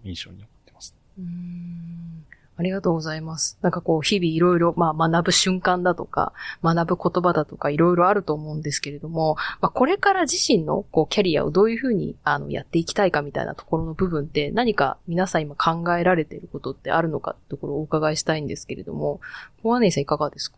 [0.03, 0.95] 印象に残ってます。
[1.19, 2.25] うん
[2.59, 3.57] ありがとうございます。
[3.61, 19.21] なんかこう、日々いろいろ、まあ学ぶ瞬間だとか、学ぶ言葉だとかいろいろあると思うんですけれども、まあこれから自身のこう、キャリアをどういうふうに、あの、やっていきたいかみたいなところの部分って何か皆さん今考えられていることってあるのかってところをお伺いしたいんですけれども、
[19.63, 20.57] 小金井さんいかがですか？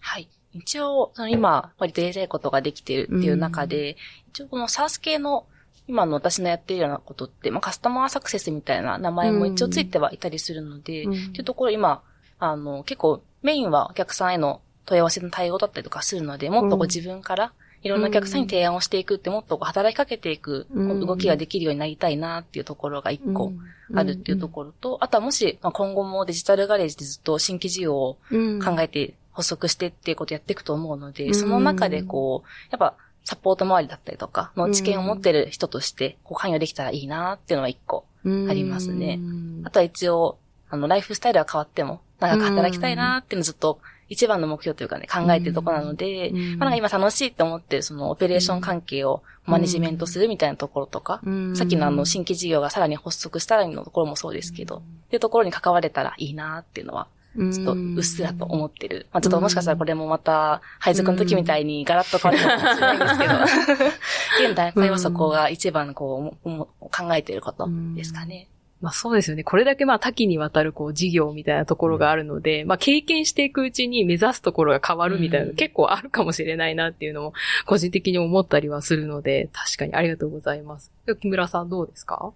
[0.00, 0.28] はい。
[0.52, 3.96] 一応、その今、割とやりたいことができてるっていう中で、
[4.30, 5.46] 一応この SARS 系の
[5.90, 11.12] 今の私のやっているようなことって、まあカスタマーサクセスみたいな名前も一応ついてはいたりするので、うん。
[11.12, 12.02] っていうところ今、
[12.38, 21.06] あの、結構メインはお客さんへの問い合わせの対応だったりとかするので、もっとこううん自分からいろんなお客さんに提案をしていくって、もっとこう働きかけていくうん。
[21.06, 23.52] 動きができるようになりたいなっていうところが一個
[23.92, 31.34] あるっていうところと、あとはもし、まあ、今後もデジタルガレージでずっと新規事業をろ考えて補足してっていうことをやっていくと思うので、うん。
[31.34, 38.04] その中でこう、やっぱサポート周りだったりとかの知見を持ってる人として、こう関与できたらいいなっていうのは一個。
[38.24, 39.18] ありますね。
[39.64, 46.58] あとは一応、あの、ライフスタイルは変わっても、長く働きたいなっていうのをずっと一番の目標というかね、考えてるところなので、うん。
[46.58, 51.22] まあなんか今楽しいって思ってるそのオペレーション関係をマネジメントするみたいなところとか、
[51.54, 57.06] さっきのあの新規事業がさらに発足したらのところもそうですけど、っていうところに関われたらいいなっていうのは
[57.36, 59.06] ちょっとうっすらと思ってる。
[59.12, 68.48] まあちょっともしかしたらこれもまた配属の時みたいにガラッと変わるかもしれないんですけど、現段階はそこが一番こうも考えてることですかね。
[68.80, 69.44] まあそうですよね。
[69.44, 77.34] これだけまあ多岐にわたるこう事業みたいなところがあるので、まあ経験していくうちに目指すところが変わるみたいなのうん結構あるかもしれないなっていうのも
[77.66, 80.90] 個人的に思ったりはするので、確かにありがとうございます。
[81.20, 82.32] 木村さんどうですか？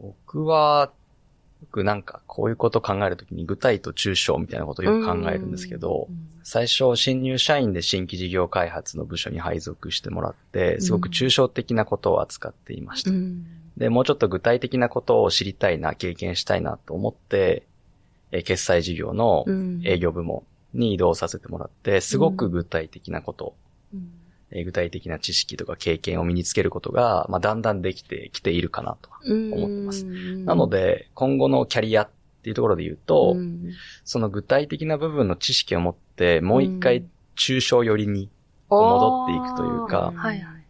[0.00, 0.92] 僕は、
[1.60, 6.08] よくなんかこういうことを考えるときに具体と抽象みたいなことをよく考えるんですけど、
[6.42, 13.10] 最初新入社員で新規事業開発の部署に配属してもらって、すごく抽象的なことを扱っていました。
[13.76, 17.64] で、もうちょっと具体的なことを知りたいな、経験したいなと思って、
[18.32, 19.44] えー決済事業の
[19.84, 23.54] 営業部門に移動させてもらって、すごく具体的なこと、
[24.52, 29.20] えー具体的な知識とか経験を身につけることが、まあ、だんだんできてきているかなとは。
[29.24, 32.08] 思ってますなので、今後のキャリアっ
[32.42, 33.36] ていうところで言うと、
[34.04, 37.04] その具体的な部分の知識を持って、もう一回
[37.36, 38.28] 抽象寄りに
[38.68, 40.60] 戻っていくというかはいはい。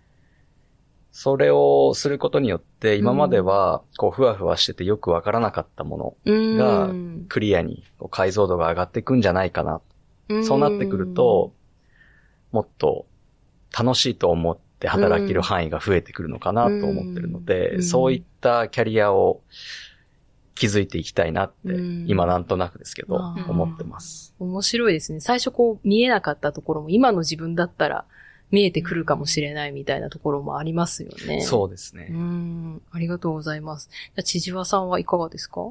[1.13, 9.81] それをすることによって、今までは、こう、ふわふわしててよくわからなかったもの、がうんクリアに解像度が上がっていくんじゃないかな。
[10.45, 11.53] そうなってくると、
[12.53, 13.07] もっと
[13.79, 19.41] 楽しいと思って働ける範囲が増えてくるのかなと思ってるのうで、んそういったキャリアを
[20.55, 24.35] 築いていきたいなってうん、今なんとなくですけど、思ってます。
[24.39, 25.21] 面白いですね。
[25.21, 28.05] 最初こう見えなかったところも今の自分だったら
[28.51, 31.39] 見えてくるかもしれないみたいなところもありますよね。
[31.39, 32.09] うそうですね。
[32.13, 32.83] ん。
[32.91, 33.89] ありがとうございます。
[33.91, 35.71] じゃあ、千々和さんはいかがですか？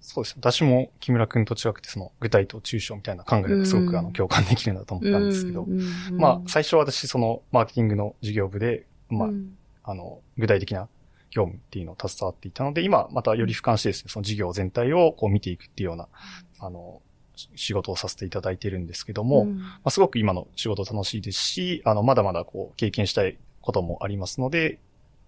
[0.00, 0.36] そうです。
[0.38, 5.66] 私も木村くんと違くて、その具体と抽象みたいな考えがすごくあの共感できるなと思ったんですけど、
[6.12, 10.88] まあ、最初は私そのマーケティングの事業部で、まあ、あの、具体的な
[11.30, 16.08] 業務っていうのを携わっていたので、今またより俯瞰してですね、その事業全体をこう見ていくっていうような、
[16.60, 17.02] あの、
[17.54, 24.78] 仕事をさせていただいてるんですけども、まあ、すごく今の仕事楽しいですし、あの、まだまだこう経験したいこともありますので、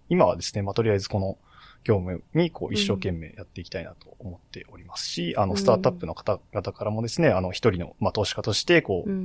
[0.08, 1.38] 今はですね、まあ、とりあえずこの
[1.84, 9.16] 業務にこう一生懸命やっていきたいなと思っておりますし、あの、スタートアップの方々からもですね、あの、一人の、まあ、投資家として、こう、な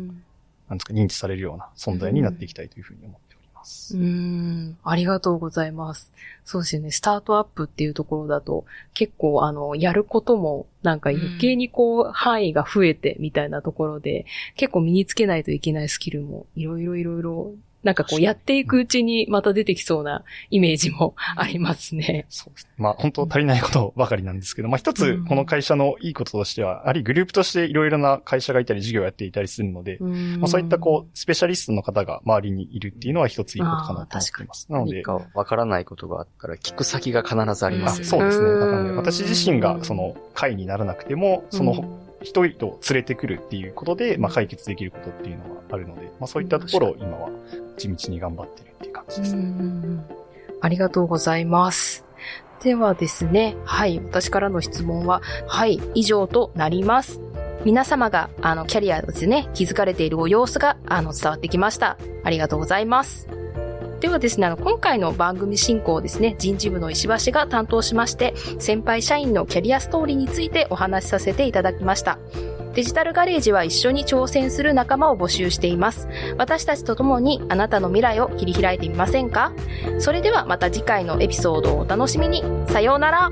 [0.76, 3.98] んですか、認知されるような存在になっていきたいというふうに思っております。
[3.98, 6.12] うん、ありがとうございます。
[6.46, 6.92] そうですよね。
[6.92, 14.26] スタートアップっていうところだと、結構、あの、やることも、なんか余計にこう、範囲が増えてみたいなところで、
[14.56, 17.54] 結構身につけないといけないスキルも、いろいろいろいろ
[17.86, 22.26] なんかこうやっていくうちにまた出てきそうなイメージもありますね。
[22.30, 22.72] そうですね。
[22.78, 34.72] まあ本当足りないことばかりなんですけど、まあ一つこの会社のいいこととしては、やはりグループとしていろいろな会社がいたり事業をやっていたりするので、まあそういったこう、スペシャリストの方が周りにいるっていうのは一ついいことかなと思っています。
[34.72, 35.04] なので。
[35.36, 38.50] わからないことがあったら聞く先が必ずあります、ね、そうですね。
[38.60, 47.30] なので私自身がその会にならなくても、その一人と連れてくるっていうことで、まあ解決できることっていうのがあるので、まあそういったところを今は
[47.78, 49.54] 地道に頑張ってるっていう感じですね。
[50.60, 52.04] ありがとうございます。
[52.64, 57.22] ではですね、はい、私からの質問は、はい、以上となります。
[57.64, 61.98] 皆様が、あの、キャリアですね、気づかれているご様子が、あの、伝わってきました。
[62.24, 63.28] ありがとうございます。
[64.06, 72.20] ではですね、あの、今回の番組進行をですね、人事部の石橋が担当しまして、先輩社員のキャリアストーリーについてお話しさせていただきました。
[72.76, 76.08] デジタルガレージは一緒に挑戦する仲間を募集しています。
[76.38, 79.54] 私たちと共にあなたの未来を切り開いてみませんか？
[79.98, 82.44] それではまた次回のエピソードをお楽しみに。
[82.68, 83.32] さようなら。